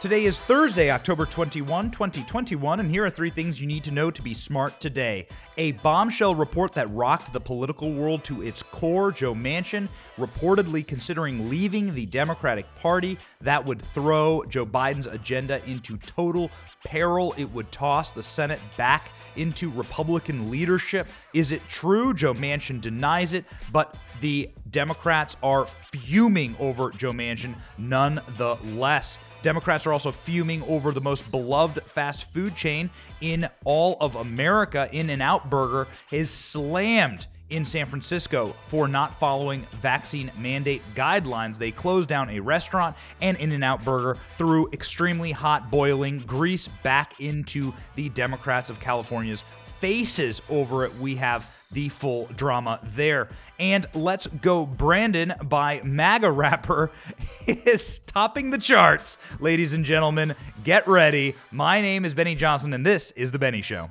[0.00, 4.12] Today is Thursday, October 21, 2021, and here are three things you need to know
[4.12, 5.26] to be smart today.
[5.56, 9.10] A bombshell report that rocked the political world to its core.
[9.10, 13.18] Joe Manchin reportedly considering leaving the Democratic Party.
[13.40, 16.48] That would throw Joe Biden's agenda into total
[16.84, 17.34] peril.
[17.36, 21.08] It would toss the Senate back into Republican leadership.
[21.34, 22.14] Is it true?
[22.14, 29.18] Joe Manchin denies it, but the Democrats are fuming over Joe Manchin nonetheless.
[29.42, 32.90] Democrats are also fuming over the most beloved fast food chain
[33.20, 34.88] in all of America.
[34.92, 41.58] In n Out Burger is slammed in San Francisco for not following vaccine mandate guidelines.
[41.58, 46.68] They closed down a restaurant and In N Out Burger threw extremely hot boiling grease
[46.68, 49.44] back into the Democrats of California's
[49.80, 50.94] faces over it.
[50.96, 53.28] We have the full drama there.
[53.58, 56.90] And Let's Go Brandon by MAGA rapper
[57.46, 59.18] is topping the charts.
[59.40, 61.34] Ladies and gentlemen, get ready.
[61.50, 63.88] My name is Benny Johnson, and this is The Benny Show.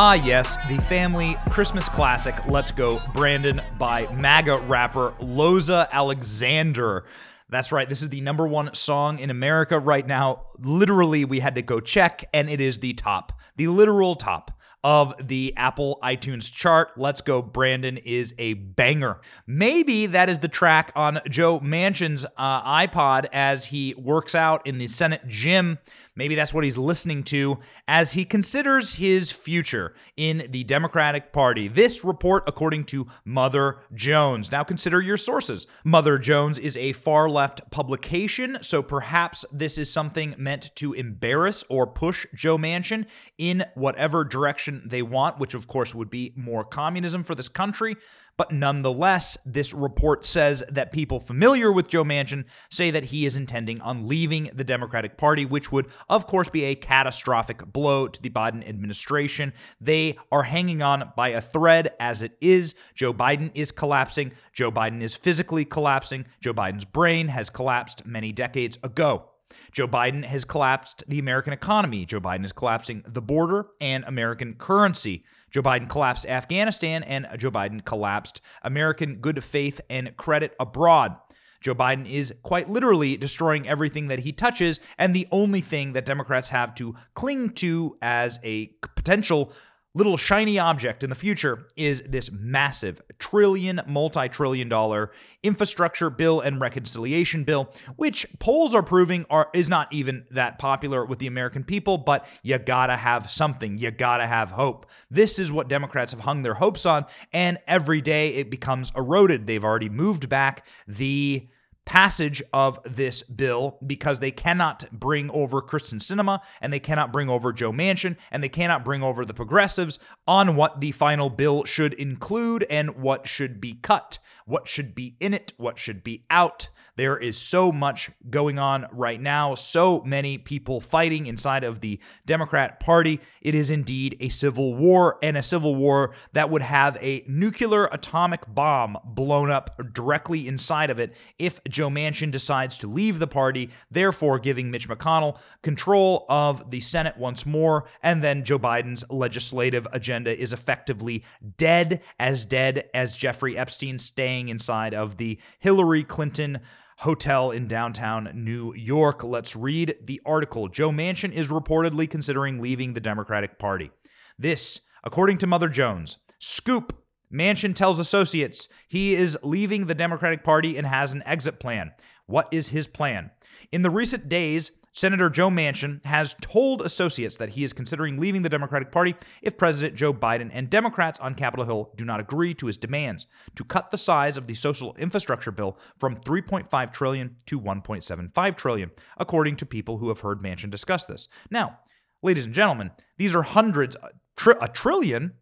[0.00, 7.04] Ah, yes, the family Christmas classic, Let's Go Brandon by MAGA rapper Loza Alexander.
[7.50, 7.88] That's right.
[7.88, 10.46] This is the number one song in America right now.
[10.58, 15.14] Literally, we had to go check, and it is the top, the literal top of
[15.26, 16.90] the Apple iTunes chart.
[16.96, 19.20] Let's Go Brandon is a banger.
[19.46, 24.78] Maybe that is the track on Joe Manchin's uh, iPod as he works out in
[24.78, 25.78] the Senate gym.
[26.14, 31.68] Maybe that's what he's listening to as he considers his future in the Democratic Party.
[31.68, 34.50] This report, according to Mother Jones.
[34.50, 35.66] Now consider your sources.
[35.84, 41.64] Mother Jones is a far left publication, so perhaps this is something meant to embarrass
[41.68, 43.06] or push Joe Manchin
[43.36, 47.96] in whatever direction they want, which of course would be more communism for this country.
[48.38, 53.36] But nonetheless, this report says that people familiar with Joe Manchin say that he is
[53.36, 58.22] intending on leaving the Democratic Party, which would, of course, be a catastrophic blow to
[58.22, 59.52] the Biden administration.
[59.80, 62.76] They are hanging on by a thread as it is.
[62.94, 64.30] Joe Biden is collapsing.
[64.52, 66.26] Joe Biden is physically collapsing.
[66.40, 69.30] Joe Biden's brain has collapsed many decades ago.
[69.72, 72.04] Joe Biden has collapsed the American economy.
[72.04, 75.24] Joe Biden is collapsing the border and American currency.
[75.50, 81.16] Joe Biden collapsed Afghanistan, and Joe Biden collapsed American good faith and credit abroad.
[81.60, 86.06] Joe Biden is quite literally destroying everything that he touches, and the only thing that
[86.06, 89.52] Democrats have to cling to as a potential
[89.94, 95.10] little shiny object in the future is this massive trillion, multi trillion dollar
[95.42, 101.04] infrastructure bill and reconciliation bill, which polls are proving are, is not even that popular
[101.04, 103.78] with the American people, but you gotta have something.
[103.78, 104.86] You gotta have hope.
[105.10, 109.46] This is what Democrats have hung their hopes on, and every day it becomes eroded.
[109.46, 111.48] They've already moved back the
[111.88, 117.30] passage of this bill because they cannot bring over Kyrsten Sinema and they cannot bring
[117.30, 121.64] over Joe Manchin and they cannot bring over the progressives on what the final bill
[121.64, 124.18] should include and what should be cut,
[124.48, 126.68] what should be in it, what should be out.
[126.96, 132.00] There is so much going on right now, so many people fighting inside of the
[132.26, 133.20] Democrat Party.
[133.40, 137.84] It is indeed a civil war, and a civil war that would have a nuclear
[137.92, 143.26] atomic bomb blown up directly inside of it if Joe Manchin decides to leave the
[143.26, 147.84] party, therefore giving Mitch McConnell control of the Senate once more.
[148.02, 151.22] And then Joe Biden's legislative agenda is effectively
[151.58, 156.60] dead, as dead as Jeffrey Epstein staying inside of the Hillary Clinton
[156.98, 159.24] hotel in downtown New York.
[159.24, 160.68] Let's read the article.
[160.68, 163.90] Joe Manchin is reportedly considering leaving the Democratic Party.
[164.38, 167.04] This, according to Mother Jones, scoop.
[167.32, 171.92] Manchin tells associates he is leaving the Democratic Party and has an exit plan.
[172.26, 173.30] What is his plan?
[173.70, 178.42] In the recent days, Senator Joe Manchin has told associates that he is considering leaving
[178.42, 182.52] the Democratic Party if President Joe Biden and Democrats on Capitol Hill do not agree
[182.54, 187.36] to his demands to cut the size of the social infrastructure bill from 3.5 trillion
[187.46, 191.28] to 1.75 trillion, according to people who have heard Manchin discuss this.
[191.48, 191.78] Now,
[192.20, 193.94] ladies and gentlemen, these are hundreds.
[193.94, 195.34] Uh, a trillion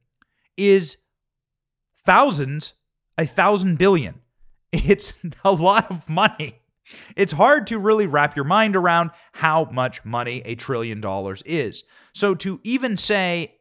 [0.58, 0.98] is
[2.04, 2.74] thousands,
[3.16, 4.20] a thousand billion.
[4.72, 6.60] It's a lot of money.
[7.16, 11.84] It's hard to really wrap your mind around how much money a trillion dollars is.
[12.14, 13.56] So to even say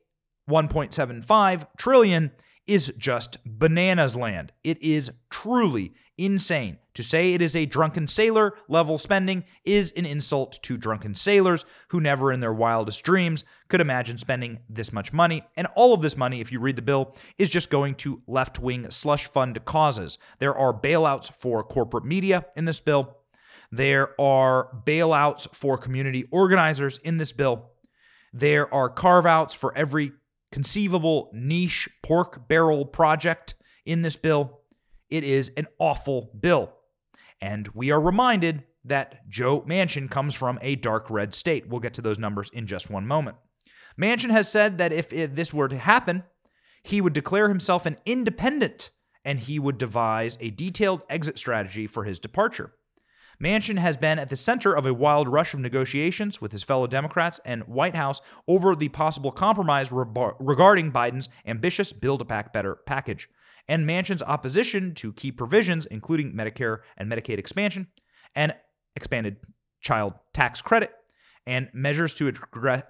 [0.49, 2.31] 1.75 trillion
[2.67, 4.51] is just bananas land.
[4.63, 6.77] It is truly insane.
[6.93, 11.65] To say it is a drunken sailor level spending is an insult to drunken sailors
[11.89, 15.43] who never in their wildest dreams could imagine spending this much money.
[15.57, 18.59] And all of this money, if you read the bill, is just going to left
[18.59, 20.17] wing slush fund causes.
[20.39, 23.17] There are bailouts for corporate media in this bill,
[23.71, 27.71] there are bailouts for community organizers in this bill.
[28.31, 30.13] There are carve outs for every
[30.51, 34.61] conceivable niche pork barrel project in this bill.
[35.09, 36.73] It is an awful bill.
[37.41, 41.67] And we are reminded that Joe Manchin comes from a dark red state.
[41.67, 43.37] We'll get to those numbers in just one moment.
[43.99, 46.23] Manchin has said that if this were to happen,
[46.83, 48.91] he would declare himself an independent
[49.23, 52.73] and he would devise a detailed exit strategy for his departure.
[53.41, 56.87] Manchin has been at the center of a wild rush of negotiations with his fellow
[56.87, 63.27] Democrats and White House over the possible compromise regarding Biden's ambitious Build Back Better package
[63.67, 67.87] and Manchin's opposition to key provisions, including Medicare and Medicaid expansion
[68.35, 68.55] and
[68.95, 69.37] expanded
[69.81, 70.91] child tax credit
[71.45, 72.33] and measures to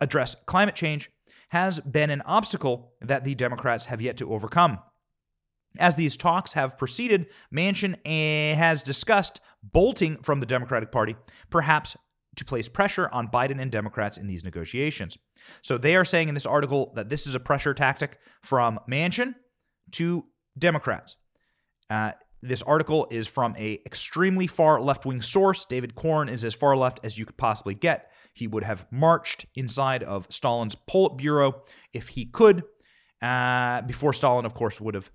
[0.01, 1.11] address climate change,
[1.49, 4.79] has been an obstacle that the Democrats have yet to overcome.
[5.77, 11.15] As these talks have proceeded, Manchin eh, has discussed bolting from the Democratic Party,
[11.49, 11.97] perhaps
[12.37, 15.17] to place pressure on Biden and Democrats in these negotiations.
[15.61, 19.35] So they are saying in this article that this is a pressure tactic from Manchin
[19.91, 20.25] to
[20.57, 21.17] Democrats.
[21.89, 22.11] Uh,
[22.41, 25.65] this article is from a extremely far left-wing source.
[25.65, 28.11] David Corn is as far left as you could possibly get.
[28.33, 31.61] He would have marched inside of Stalin's Politburo
[31.93, 32.63] if he could.
[33.21, 35.09] Uh, before Stalin, of course, would have,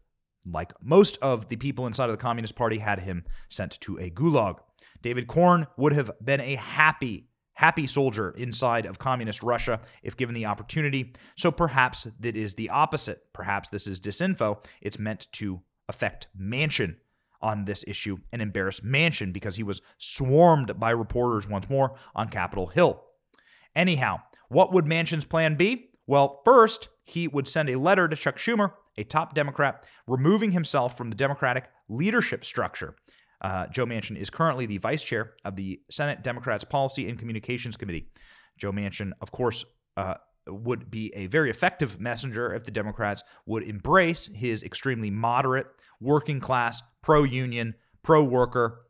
[0.44, 4.10] like most of the people inside of the Communist Party, had him sent to a
[4.10, 4.56] gulag.
[5.02, 7.29] David Corn would have been a happy
[7.60, 11.12] happy soldier inside of communist Russia if given the opportunity.
[11.36, 13.20] So perhaps that is the opposite.
[13.34, 14.64] Perhaps this is disinfo.
[14.80, 16.96] It's meant to affect Manchin
[17.42, 22.30] on this issue and embarrass Manchin because he was swarmed by reporters once more on
[22.30, 23.02] Capitol Hill.
[23.76, 25.90] Anyhow, what would Manchin's plan be?
[26.06, 30.96] Well, first, he would send a letter to Chuck Schumer, a top Democrat, removing himself
[30.96, 32.94] from the Democratic leadership structure.
[33.40, 37.76] Uh, Joe Manchin is currently the vice chair of the Senate Democrats Policy and Communications
[37.76, 38.08] Committee.
[38.58, 39.64] Joe Manchin, of course,
[39.96, 40.14] uh,
[40.46, 45.66] would be a very effective messenger if the Democrats would embrace his extremely moderate,
[46.00, 48.82] working class, pro union, pro worker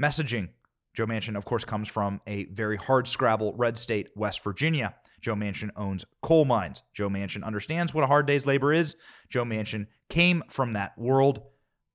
[0.00, 0.50] messaging.
[0.94, 4.94] Joe Manchin, of course, comes from a very hard scrabble red state, West Virginia.
[5.20, 6.82] Joe Manchin owns coal mines.
[6.92, 8.94] Joe Manchin understands what a hard day's labor is.
[9.28, 11.42] Joe Manchin came from that world.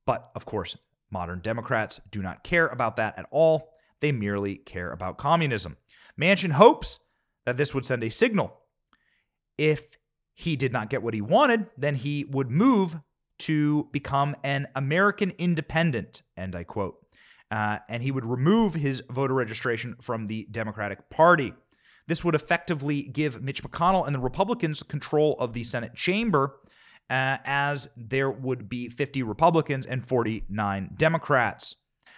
[0.06, 0.76] But of course,
[1.12, 3.70] Modern Democrats do not care about that at all.
[4.00, 5.78] They merely care about communism.
[6.20, 7.00] Manchin hopes
[7.46, 8.62] that this would send a signal.
[9.58, 9.98] If
[10.34, 12.98] he did not get what he wanted, then he would move
[13.40, 16.98] to become an American independent, and I quote.
[17.52, 21.54] Uh, and he would remove his voter registration from the Democratic Party.
[22.08, 26.58] This would effectively give Mitch McConnell and the Republicans control of the Senate chamber
[27.10, 31.76] uh, as there would be 50 Republicans and 49 Democrats.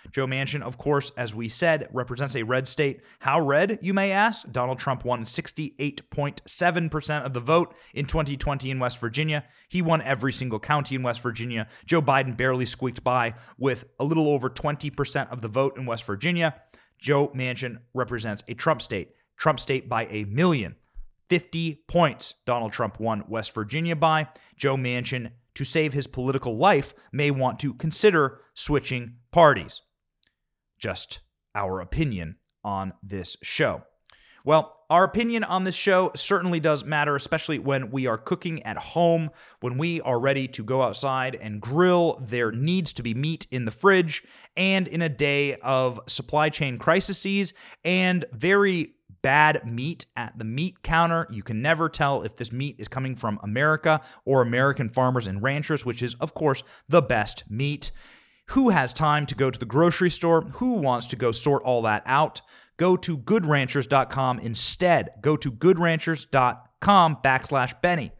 [0.09, 3.01] Joe Manchin, of course, as we said, represents a red state.
[3.19, 4.51] How red, you may ask?
[4.51, 9.45] Donald Trump won 68.7% of the vote in 2020 in West Virginia.
[9.69, 11.67] He won every single county in West Virginia.
[11.85, 16.05] Joe Biden barely squeaked by with a little over 20% of the vote in West
[16.05, 16.55] Virginia.
[16.97, 20.75] Joe Manchin represents a Trump state, Trump state by a million.
[21.31, 24.27] 50 points Donald Trump won West Virginia by.
[24.57, 29.81] Joe Manchin, to save his political life, may want to consider switching parties.
[30.77, 31.21] Just
[31.55, 32.35] our opinion
[32.65, 33.83] on this show.
[34.43, 38.77] Well, our opinion on this show certainly does matter, especially when we are cooking at
[38.77, 39.29] home,
[39.61, 42.19] when we are ready to go outside and grill.
[42.21, 44.21] There needs to be meat in the fridge,
[44.57, 47.53] and in a day of supply chain crises
[47.85, 51.27] and very bad meat at the meat counter.
[51.29, 55.41] You can never tell if this meat is coming from America or American farmers and
[55.41, 57.91] ranchers, which is, of course, the best meat.
[58.49, 60.41] Who has time to go to the grocery store?
[60.55, 62.41] Who wants to go sort all that out?
[62.77, 65.09] Go to goodranchers.com instead.
[65.21, 68.11] Go to goodranchers.com backslash Benny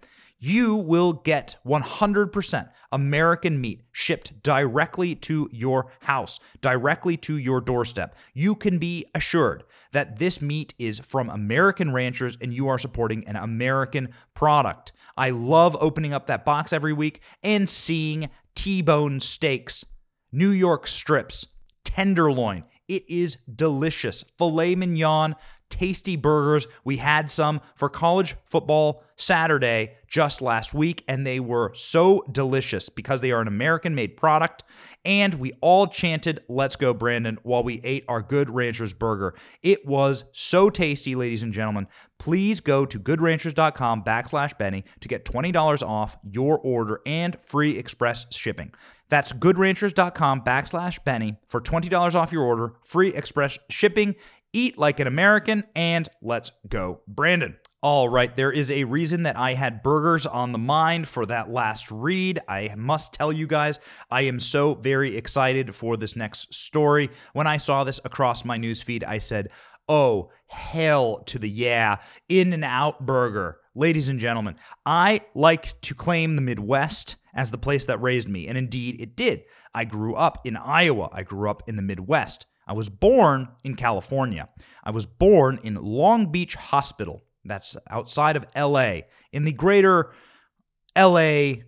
[0.43, 8.15] you will get 100% American meat shipped directly to your house, directly to your doorstep.
[8.33, 13.25] You can be assured that this meat is from American ranchers and you are supporting
[13.27, 14.91] an American product.
[15.15, 19.86] I love opening up that box every week and seeing T bone steaks,
[20.31, 21.45] New York strips,
[21.83, 22.63] tenderloin.
[22.88, 24.25] It is delicious.
[24.39, 25.36] Filet mignon,
[25.72, 26.68] tasty burgers.
[26.84, 32.90] We had some for college football Saturday just last week, and they were so delicious
[32.90, 34.63] because they are an American made product.
[35.04, 39.34] And we all chanted, Let's go, Brandon, while we ate our Good Ranchers burger.
[39.63, 41.88] It was so tasty, ladies and gentlemen.
[42.20, 48.28] Please go to goodranchers.com backslash Benny to get $20 off your order and free express
[48.32, 48.72] shipping.
[49.10, 54.16] That's goodranchers.com backslash Benny for $20 off your order, free express shipping.
[54.53, 57.58] Eat like an American, and let's go, Brandon.
[57.84, 61.50] All right, there is a reason that I had burgers on the mind for that
[61.50, 62.39] last read.
[62.48, 63.79] I must tell you guys,
[64.12, 67.10] I am so very excited for this next story.
[67.34, 69.50] When I saw this across my newsfeed, I said,
[69.88, 71.98] Oh, hell to the yeah.
[72.29, 73.58] In and out burger.
[73.74, 78.48] Ladies and gentlemen, I like to claim the Midwest as the place that raised me,
[78.48, 79.43] and indeed it did.
[79.74, 82.46] I grew up in Iowa, I grew up in the Midwest.
[82.68, 84.50] I was born in California.
[84.84, 89.01] I was born in Long Beach Hospital that's outside of LA,
[89.32, 90.12] in the greater
[90.98, 91.63] LA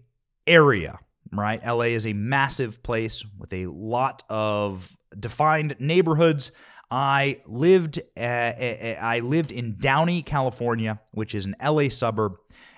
[0.45, 1.00] area,
[1.31, 1.65] right?
[1.65, 6.51] LA is a massive place with a lot of defined neighborhoods.
[6.91, 12.33] I lived uh, I lived in Downey, California, which is an LA suburb,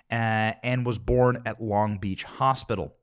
[0.09, 2.94] uh, and was born at Long Beach Hospital.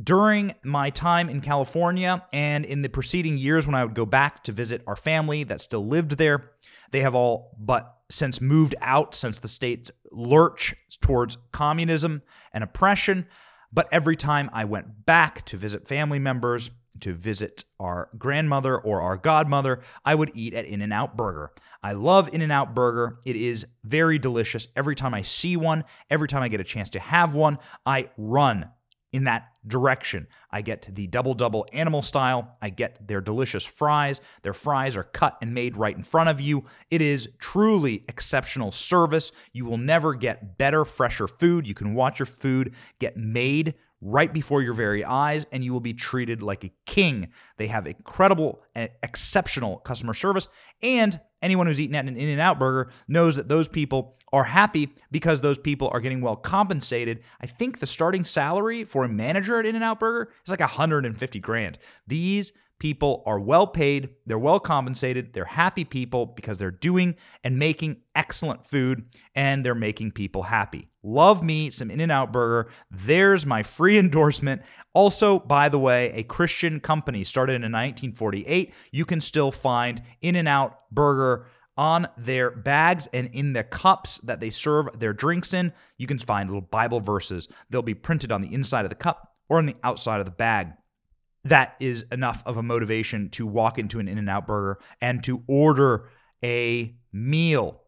[0.00, 4.44] During my time in California and in the preceding years when I would go back
[4.44, 6.52] to visit our family that still lived there,
[6.92, 13.26] they have all but since moved out since the state's lurch towards communism and oppression.
[13.72, 19.00] But every time I went back to visit family members, to visit our grandmother or
[19.00, 21.52] our godmother, I would eat at In N Out Burger.
[21.82, 23.18] I love In N Out Burger.
[23.24, 24.68] It is very delicious.
[24.76, 28.10] Every time I see one, every time I get a chance to have one, I
[28.16, 28.70] run
[29.12, 30.26] in that direction.
[30.50, 32.56] I get the double double animal style.
[32.62, 34.20] I get their delicious fries.
[34.42, 36.64] Their fries are cut and made right in front of you.
[36.90, 39.32] It is truly exceptional service.
[39.52, 41.66] You will never get better, fresher food.
[41.66, 45.80] You can watch your food get made right before your very eyes, and you will
[45.80, 47.28] be treated like a king.
[47.56, 50.48] They have incredible and exceptional customer service,
[50.82, 54.44] and anyone who's eaten at an In N Out burger knows that those people are
[54.44, 57.20] happy because those people are getting well compensated.
[57.40, 60.60] I think the starting salary for a manager at In N Out Burger is like
[60.60, 61.78] 150 grand.
[62.06, 67.58] These people are well paid, they're well compensated, they're happy people because they're doing and
[67.58, 69.04] making excellent food
[69.36, 70.88] and they're making people happy.
[71.04, 72.70] Love me some In N Out Burger.
[72.90, 74.62] There's my free endorsement.
[74.92, 78.72] Also, by the way, a Christian company started in 1948.
[78.90, 81.46] You can still find In N Out Burger
[81.76, 85.72] on their bags and in the cups that they serve their drinks in.
[85.96, 87.48] You can find little Bible verses.
[87.70, 90.32] They'll be printed on the inside of the cup or on the outside of the
[90.32, 90.72] bag
[91.44, 95.22] that is enough of a motivation to walk into an In N Out burger and
[95.24, 96.08] to order
[96.44, 97.82] a meal.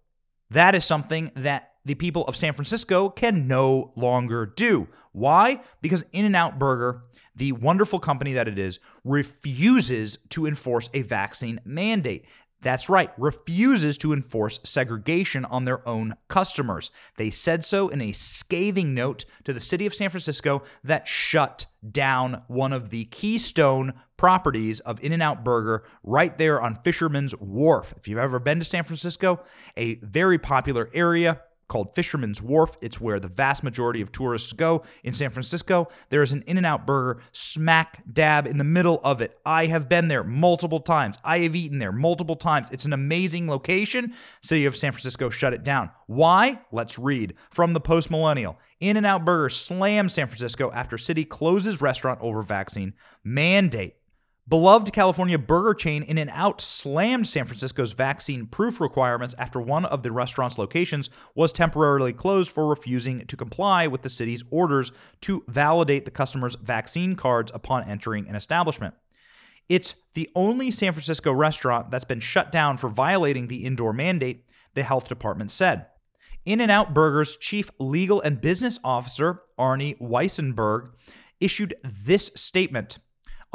[0.51, 4.89] That is something that the people of San Francisco can no longer do.
[5.13, 5.61] Why?
[5.81, 7.03] Because In N Out Burger,
[7.35, 12.25] the wonderful company that it is, refuses to enforce a vaccine mandate.
[12.63, 16.93] That's right, refuses to enforce segregation on their own customers.
[17.17, 21.67] They said so in a scathing note to the city of San Francisco that shut
[21.89, 27.35] down one of the keystone properties of In N Out Burger right there on Fisherman's
[27.37, 27.93] Wharf.
[27.97, 29.43] If you've ever been to San Francisco,
[29.77, 31.41] a very popular area
[31.73, 32.77] called Fisherman's Wharf.
[32.83, 35.89] It's where the vast majority of tourists go in San Francisco.
[36.11, 39.39] There is an In N Out burger smack dab in the middle of it.
[39.47, 41.17] I have been there multiple times.
[41.25, 42.69] I have eaten there multiple times.
[42.71, 44.13] It's an amazing location.
[44.43, 45.91] City of San Francisco shut it down.
[46.07, 46.61] Why?
[46.71, 48.59] Let's read from the Post Millennial.
[48.79, 52.93] In N Out Burger slams San Francisco after city closes restaurant over vaccine
[53.25, 53.95] mandate.
[54.49, 59.85] Beloved California burger chain In N Out slammed San Francisco's vaccine proof requirements after one
[59.85, 64.91] of the restaurant's locations was temporarily closed for refusing to comply with the city's orders
[65.21, 68.95] to validate the customer's vaccine cards upon entering an establishment.
[69.69, 74.45] It's the only San Francisco restaurant that's been shut down for violating the indoor mandate,
[74.75, 75.87] the health department said.
[76.45, 80.91] In N Out Burger's chief legal and business officer, Arnie Weissenberg,
[81.39, 82.99] issued this statement.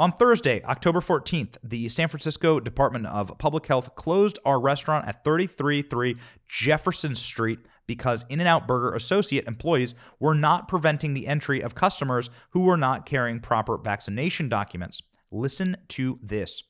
[0.00, 5.24] On Thursday, October 14th, the San Francisco Department of Public Health closed our restaurant at
[5.24, 6.14] 333
[6.46, 11.74] Jefferson Street because In N Out Burger associate employees were not preventing the entry of
[11.74, 15.02] customers who were not carrying proper vaccination documents.
[15.32, 16.62] Listen to this.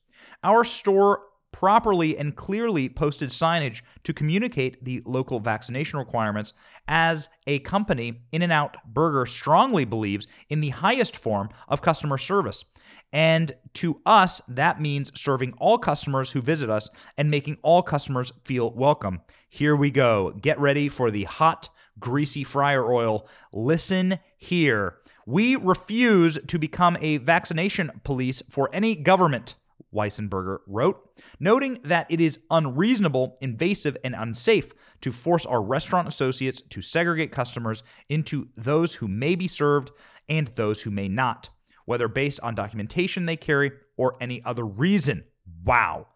[0.42, 6.54] Our store properly and clearly posted signage to communicate the local vaccination requirements
[6.87, 12.18] as a company in n out burger strongly believes in the highest form of customer
[12.18, 12.64] service
[13.12, 18.33] and to us, that means serving all customers who visit us and making all customers
[18.45, 19.23] feel welcome.
[19.49, 20.33] Here we go.
[20.41, 23.27] Get ready for the hot, greasy fryer oil.
[23.53, 24.97] Listen here.
[25.27, 29.57] We refuse to become a vaccination police for any government.
[29.95, 36.61] Weisenberger wrote, noting that it is unreasonable, invasive, and unsafe to force our restaurant associates
[36.69, 39.91] to segregate customers into those who may be served
[40.29, 41.49] and those who may not,
[41.88, 45.25] whether based on documentation they carry or any other reason.
[45.64, 46.09] Wow.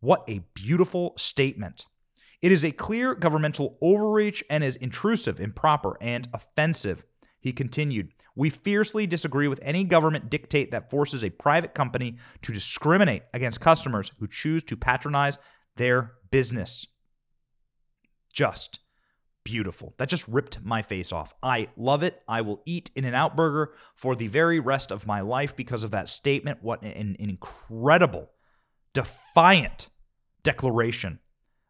[0.00, 1.84] What a beautiful statement.
[2.40, 7.04] It is a clear governmental overreach and is intrusive, improper, and offensive.
[7.38, 12.52] He continued, We fiercely disagree with any government dictate that forces a private company to
[12.54, 15.36] discriminate against customers who choose to patronize
[15.76, 16.86] their business.
[18.32, 18.80] Just
[19.44, 19.94] beautiful.
[19.98, 21.34] That just ripped my face off.
[21.42, 22.22] I love it.
[22.28, 25.84] I will eat In N Out Burger for the very rest of my life because
[25.84, 26.58] of that statement.
[26.62, 28.30] What an, an incredible,
[28.92, 29.88] defiant
[30.42, 31.18] declaration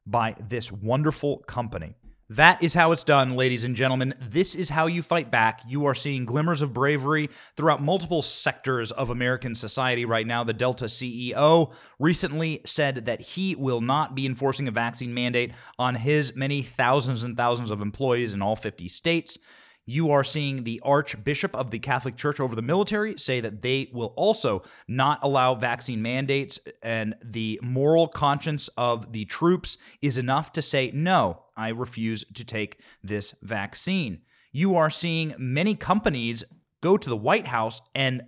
[0.06, 1.94] by this wonderful company.
[2.36, 4.14] That is how it's done, ladies and gentlemen.
[4.18, 5.60] This is how you fight back.
[5.68, 10.42] You are seeing glimmers of bravery throughout multiple sectors of American society right now.
[10.42, 15.96] The Delta CEO recently said that he will not be enforcing a vaccine mandate on
[15.96, 19.36] his many thousands and thousands of employees in all 50 states.
[19.84, 23.90] You are seeing the Archbishop of the Catholic Church over the military say that they
[23.92, 30.52] will also not allow vaccine mandates, and the moral conscience of the troops is enough
[30.52, 34.20] to say, no, I refuse to take this vaccine.
[34.52, 36.44] You are seeing many companies
[36.80, 38.22] go to the White House and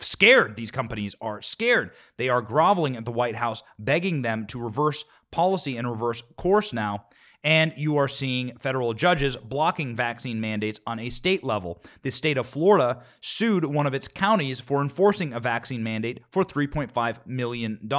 [0.00, 0.56] scared.
[0.56, 1.92] These companies are scared.
[2.16, 6.72] They are groveling at the White House, begging them to reverse policy and reverse course
[6.72, 7.04] now
[7.44, 11.82] and you are seeing federal judges blocking vaccine mandates on a state level.
[12.02, 16.44] The state of Florida sued one of its counties for enforcing a vaccine mandate for
[16.44, 17.90] $3.5 million.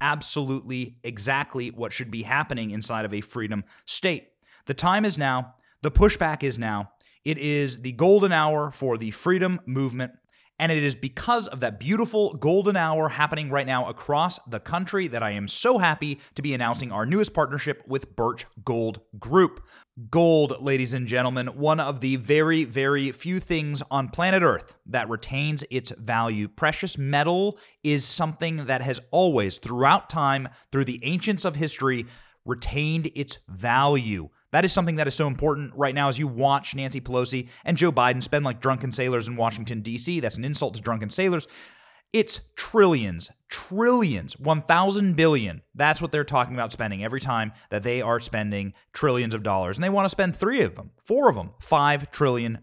[0.00, 4.28] Absolutely exactly what should be happening inside of a freedom state.
[4.66, 6.92] The time is now, the pushback is now.
[7.24, 10.12] It is the golden hour for the freedom movement.
[10.60, 15.06] And it is because of that beautiful golden hour happening right now across the country
[15.06, 19.64] that I am so happy to be announcing our newest partnership with Birch Gold Group.
[20.10, 25.08] Gold, ladies and gentlemen, one of the very, very few things on planet Earth that
[25.08, 26.48] retains its value.
[26.48, 32.06] Precious metal is something that has always, throughout time, through the ancients of history,
[32.44, 34.28] retained its value.
[34.52, 37.76] That is something that is so important right now as you watch Nancy Pelosi and
[37.76, 40.20] Joe Biden spend like drunken sailors in Washington, D.C.
[40.20, 41.46] That's an insult to drunken sailors.
[42.10, 45.60] It's trillions, trillions, 1,000 billion.
[45.74, 49.76] That's what they're talking about spending every time that they are spending trillions of dollars.
[49.76, 52.60] And they want to spend three of them, four of them, $5 trillion.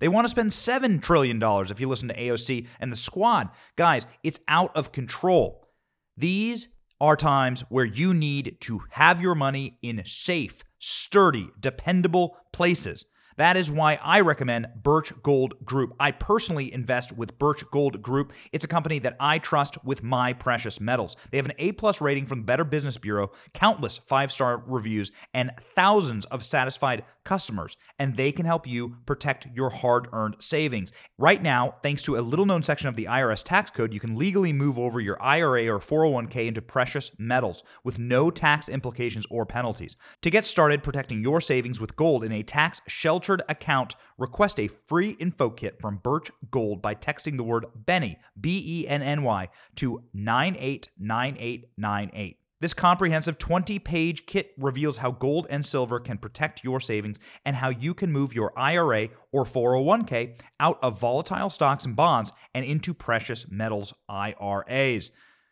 [0.00, 3.50] They want to spend $7 trillion if you listen to AOC and the squad.
[3.76, 5.68] Guys, it's out of control.
[6.16, 13.06] These are times where you need to have your money in safe, sturdy, dependable places.
[13.36, 15.94] That is why I recommend Birch Gold Group.
[16.00, 18.32] I personally invest with Birch Gold Group.
[18.50, 21.16] It's a company that I trust with my precious metals.
[21.30, 25.12] They have an A plus rating from the Better Business Bureau, countless five star reviews,
[25.32, 30.92] and thousands of satisfied customers, and they can help you protect your hard earned savings.
[31.18, 34.16] Right now, thanks to a little known section of the IRS tax code, you can
[34.16, 39.46] legally move over your IRA or 401k into precious metals with no tax implications or
[39.46, 39.96] penalties.
[40.22, 44.68] To get started protecting your savings with gold in a tax sheltered account, request a
[44.68, 49.22] free info kit from Birch Gold by texting the word Benny, B E N N
[49.22, 52.38] Y, to 989898.
[52.62, 57.56] This comprehensive 20 page kit reveals how gold and silver can protect your savings and
[57.56, 62.64] how you can move your IRA or 401k out of volatile stocks and bonds and
[62.64, 65.10] into precious metals IRAs.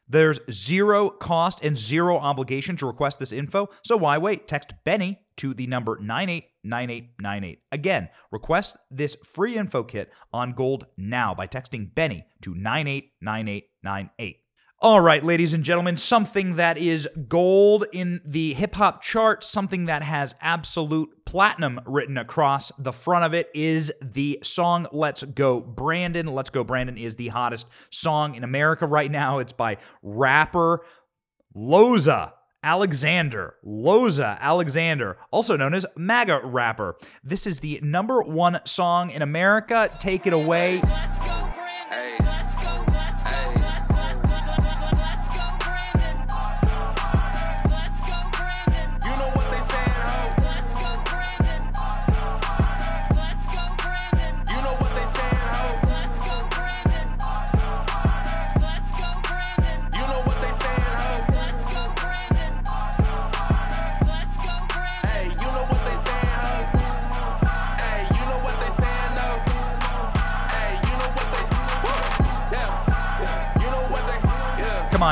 [0.08, 4.46] There's zero cost and zero obligation to request this info, so why wait?
[4.46, 7.58] Text Benny to the number 989898.
[7.72, 14.36] Again, request this free info kit on gold now by texting Benny to 989898.
[14.82, 19.84] All right, ladies and gentlemen, something that is gold in the hip hop chart, something
[19.84, 25.60] that has absolute platinum written across the front of it is the song Let's Go
[25.60, 26.28] Brandon.
[26.28, 29.38] Let's Go Brandon is the hottest song in America right now.
[29.38, 30.80] It's by rapper
[31.54, 32.32] Loza.
[32.62, 36.96] Alexander, Loza Alexander, also known as MAGA rapper.
[37.24, 39.90] This is the number one song in America.
[39.98, 40.82] Take it away.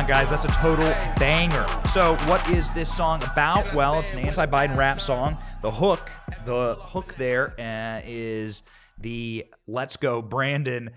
[0.09, 1.67] Guys, that's a total banger.
[1.93, 3.75] So, what is this song about?
[3.75, 5.37] Well, it's an anti-Biden rap song.
[5.61, 6.11] The hook,
[6.47, 8.63] the hook there uh, is
[8.99, 10.91] the "Let's Go Brandon."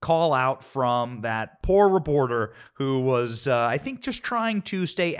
[0.00, 5.16] call out from that poor reporter who was, uh, I think, just trying to stay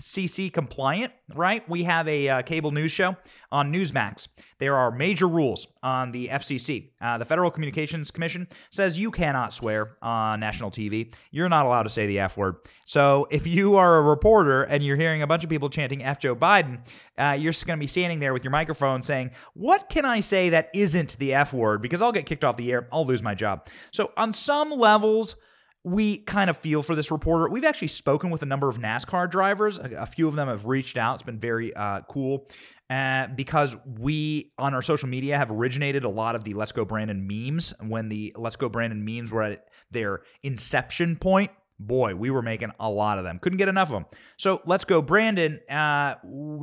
[0.00, 1.68] FCC compliant, right?
[1.68, 3.16] We have a uh, cable news show
[3.52, 4.28] on Newsmax.
[4.58, 6.90] There are major rules on the FCC.
[7.00, 11.12] Uh, the Federal Communications Commission says you cannot swear on national TV.
[11.30, 12.56] You're not allowed to say the F word.
[12.86, 16.18] So if you are a reporter and you're hearing a bunch of people chanting F
[16.18, 16.80] Joe Biden,
[17.18, 20.20] uh, you're just going to be standing there with your microphone saying, What can I
[20.20, 21.82] say that isn't the F word?
[21.82, 22.88] Because I'll get kicked off the air.
[22.90, 23.68] I'll lose my job.
[23.92, 25.36] So on some levels,
[25.82, 27.48] we kind of feel for this reporter.
[27.48, 29.78] We've actually spoken with a number of NASCAR drivers.
[29.78, 31.14] A, few of them have reached out.
[31.14, 32.48] It's been very uh, cool
[32.90, 36.84] uh, because we on our social media have originated a lot of the Let's Go
[36.84, 37.72] Brandon memes.
[37.80, 42.72] When the Let's Go Brandon memes were at their inception point, boy, we were making
[42.78, 43.38] a lot of them.
[43.38, 44.06] Couldn't get enough of them.
[44.36, 46.16] So Let's Go Brandon uh,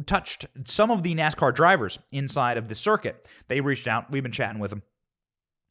[0.06, 3.28] touched some of the NASCAR drivers inside of the circuit.
[3.48, 4.12] They reached out.
[4.12, 4.84] We've been chatting with them.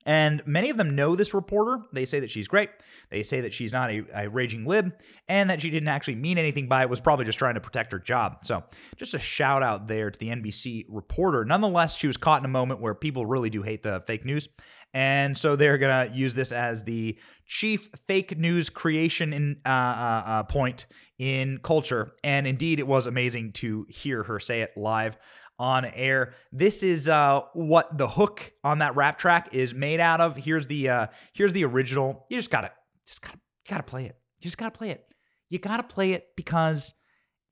[0.07, 1.83] And many of them know this reporter.
[1.93, 2.71] They say that she's great.
[3.11, 4.93] They say that she's not a, a, raging lib
[5.29, 7.93] and that she didn't actually mean anything by it, was probably just trying to protect
[7.93, 8.39] her job.
[8.45, 8.63] So,
[8.97, 11.45] just a shout out there to the NBC reporter.
[11.45, 14.49] Nonetheless, she was caught in a moment where people really do hate the fake news.
[14.95, 19.69] And so they're going to use this as the chief fake news creation in, uh,
[19.69, 20.87] uh, uh, point
[21.19, 22.15] in culture.
[22.25, 25.19] And indeed, it was amazing to hear her say it live
[25.59, 26.35] on air.
[26.53, 30.37] This is uh, what the hook on that rap track is made out of.
[30.37, 32.27] Here's the uh, here's the original.
[32.31, 32.73] You just gotta
[33.07, 33.39] just gotta
[33.69, 34.17] gotta play it.
[34.39, 35.05] You just gotta play it.
[35.49, 36.95] You gotta play it because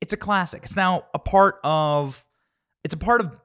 [0.01, 0.63] it's a classic.
[0.63, 2.25] It's now a part of
[2.83, 3.39] it's a part of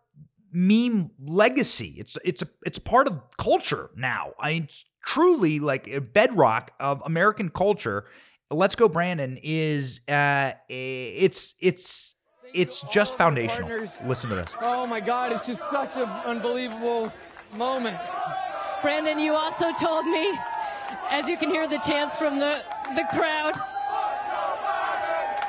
[0.53, 1.95] meme legacy.
[1.99, 4.33] It's it's a it's a part of culture now.
[4.39, 8.05] I mean, it's truly like a bedrock of American culture.
[8.51, 9.39] Let's go, Brandon.
[9.43, 12.15] Is uh, it's it's
[12.55, 13.69] it's just foundational.
[14.07, 14.55] Listen to this.
[14.61, 17.13] Oh my God, it's just such an unbelievable
[17.55, 17.99] moment.
[18.83, 20.33] Brandon, you also told me,
[21.11, 22.63] as you can hear the chants from the,
[22.95, 23.61] the crowd,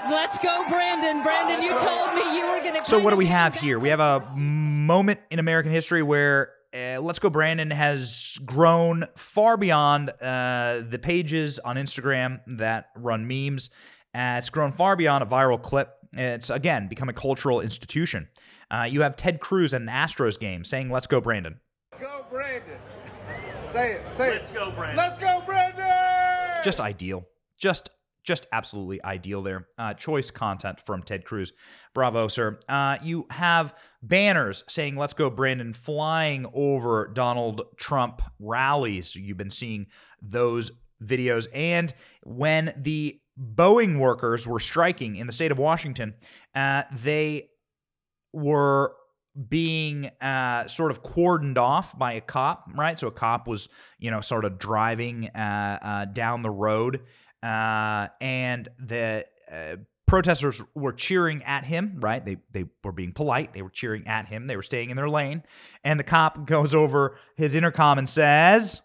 [0.09, 1.23] let's go, Brandon.
[1.23, 2.85] Brandon, you told me you were going to.
[2.85, 3.79] So, what do we have here?
[3.79, 9.57] We have a moment in American history where uh, Let's Go Brandon has grown far
[9.57, 13.69] beyond uh, the pages on Instagram that run memes.
[14.13, 18.27] Uh, it's grown far beyond a viral clip it's again become a cultural institution.
[18.69, 21.59] Uh, you have Ted Cruz at an Astros game saying, "Let's go, Brandon."
[21.91, 22.79] Let's go, Brandon.
[23.67, 24.13] Say it.
[24.13, 24.53] Say Let's it.
[24.53, 24.97] go, Brandon.
[24.97, 26.63] Let's go, Brandon.
[26.63, 27.25] Just ideal.
[27.57, 27.89] Just
[28.23, 29.67] just absolutely ideal there.
[29.77, 31.53] Uh, choice content from Ted Cruz.
[31.93, 32.59] Bravo, sir.
[32.69, 39.15] Uh, you have banners saying, let's go, Brandon, flying over Donald Trump rallies.
[39.15, 39.87] You've been seeing
[40.21, 40.71] those
[41.03, 41.47] videos.
[41.53, 41.93] And
[42.23, 46.13] when the Boeing workers were striking in the state of Washington,
[46.53, 47.49] uh, they
[48.33, 48.93] were
[49.49, 52.99] being uh, sort of cordoned off by a cop, right?
[52.99, 57.01] So a cop was, you know, sort of driving uh, uh down the road,
[57.41, 62.23] uh, and the uh, protesters were cheering at him, right?
[62.23, 63.53] They they were being polite.
[63.53, 64.47] They were cheering at him.
[64.47, 65.43] They were staying in their lane,
[65.83, 68.81] and the cop goes over his intercom and says.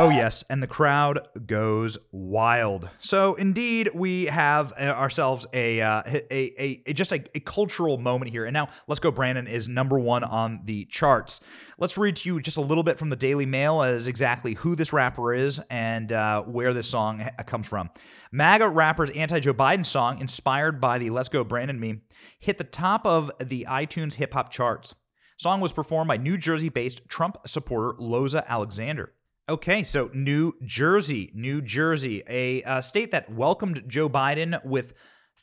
[0.00, 2.88] Oh, yes, and the crowd goes wild.
[3.00, 7.98] So, indeed, we have uh, ourselves a, uh, a, a, a, just a, a, cultural
[7.98, 8.44] moment here.
[8.44, 11.40] And now, Let's Go Brandon is number one on the charts.
[11.78, 14.76] Let's read to you just a little bit from the Daily Mail as exactly who
[14.76, 17.90] this rapper is and uh, where this song ha- comes from.
[18.30, 22.02] MAGA rapper's anti Joe Biden song, inspired by the Let's Go Brandon meme,
[22.38, 24.94] hit the top of the iTunes hip hop charts.
[25.38, 29.12] Song was performed by New Jersey based Trump supporter Loza Alexander.
[29.50, 34.92] Okay, so New Jersey, New Jersey, a uh, state that welcomed Joe Biden with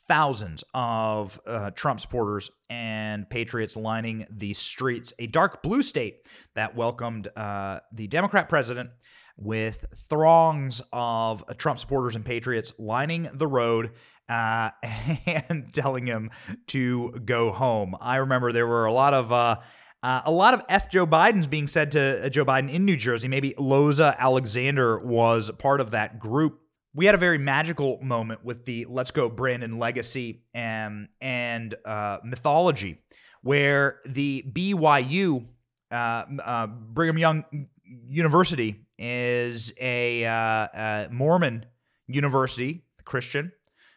[0.06, 5.12] thousands of uh, Trump supporters and patriots lining the streets.
[5.18, 8.90] A dark blue state that welcomed uh, the Democrat president
[9.36, 13.90] with throngs of uh, Trump supporters and patriots lining the road
[14.28, 14.70] uh,
[15.26, 16.30] and telling him
[16.68, 17.96] to go home.
[18.00, 19.58] I remember there were a lot of
[20.06, 22.96] uh, a lot of F Joe Biden's being said to uh, Joe Biden in New
[22.96, 23.26] Jersey.
[23.26, 26.60] Maybe Loza Alexander was part of that group.
[26.94, 32.18] We had a very magical moment with the Let's Go Brandon legacy and, and uh,
[32.22, 33.00] mythology,
[33.42, 35.44] where the BYU,
[35.90, 41.66] uh, uh, Brigham Young University, is a Mormon
[42.06, 43.50] university, Christian,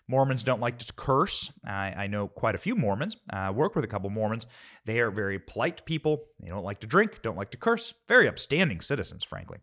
[0.09, 1.51] Mormons don't like to curse.
[1.65, 3.15] I, I know quite a few Mormons.
[3.29, 4.47] I work with a couple Mormons.
[4.85, 6.23] They are very polite people.
[6.39, 7.93] They don't like to drink, don't like to curse.
[8.07, 9.59] Very upstanding citizens, frankly.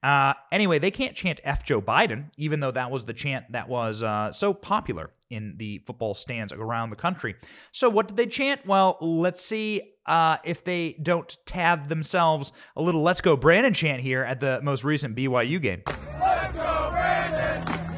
[0.00, 3.68] Uh, anyway, they can't chant F Joe Biden, even though that was the chant that
[3.68, 7.34] was uh, so popular in the football stands around the country.
[7.72, 8.66] So, what did they chant?
[8.66, 14.00] Well, let's see uh, if they don't tab themselves a little Let's Go Brandon chant
[14.00, 15.82] here at the most recent BYU game.
[16.20, 17.88] Let's go, Brandon!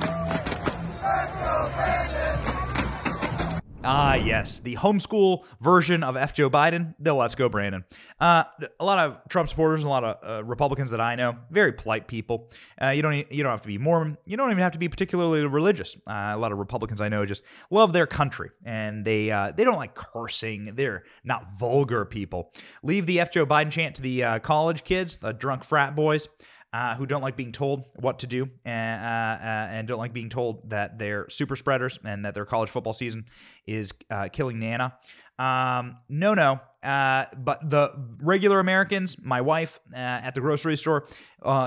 [3.82, 6.34] Ah, yes, the homeschool version of F.
[6.34, 7.82] Joe Biden, the Let's Go Brandon.
[8.20, 8.44] Uh,
[8.78, 12.06] a lot of Trump supporters, a lot of uh, Republicans that I know, very polite
[12.06, 12.50] people.
[12.80, 14.18] Uh, you don't you don't have to be Mormon.
[14.26, 15.96] You don't even have to be particularly religious.
[16.06, 19.64] Uh, a lot of Republicans I know just love their country, and they uh, they
[19.64, 20.72] don't like cursing.
[20.74, 22.52] They're not vulgar people.
[22.82, 23.32] Leave the F.
[23.32, 26.28] Joe Biden chant to the uh, college kids, the drunk frat boys
[26.72, 30.12] uh, who don't like being told what to do and, uh, uh, and don't like
[30.12, 33.24] being told that they're super spreaders and that their college football season
[33.66, 34.96] is uh, killing Nana.
[35.38, 36.61] Um, no, no.
[36.83, 41.06] Uh, but the regular Americans, my wife uh, at the grocery store,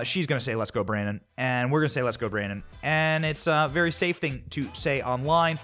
[0.04, 1.22] she's going to say, let's go, Brandon.
[1.38, 2.63] And we're going to say, let's go, Brandon.
[2.82, 5.60] And it's a very safe thing to say online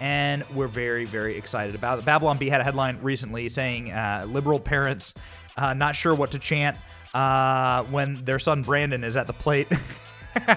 [0.00, 2.04] and we're very, very excited about it.
[2.04, 5.14] Babylon Bee had a headline recently saying uh, liberal parents
[5.56, 6.76] uh, not sure what to chant
[7.14, 9.68] uh, when their son Brandon is at the plate.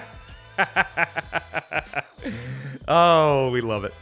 [2.88, 3.94] oh, we love it.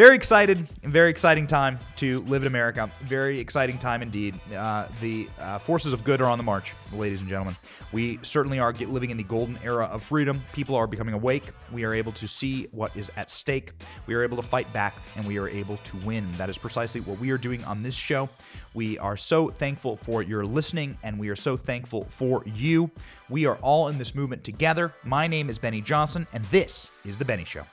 [0.00, 2.90] Very excited, very exciting time to live in America.
[3.02, 4.34] Very exciting time indeed.
[4.56, 7.54] Uh, the uh, forces of good are on the march, ladies and gentlemen.
[7.92, 10.40] We certainly are living in the golden era of freedom.
[10.54, 11.52] People are becoming awake.
[11.70, 13.72] We are able to see what is at stake.
[14.06, 16.26] We are able to fight back, and we are able to win.
[16.38, 18.30] That is precisely what we are doing on this show.
[18.72, 22.90] We are so thankful for your listening, and we are so thankful for you.
[23.28, 24.94] We are all in this movement together.
[25.04, 27.66] My name is Benny Johnson, and this is The Benny Show.